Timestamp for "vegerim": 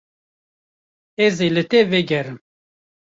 1.91-2.39